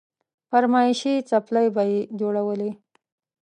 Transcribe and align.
فرمايشي 0.49 1.13
څپلۍ 1.29 1.67
به 1.75 1.83
يې 1.91 1.99
جوړولې. 2.19 2.71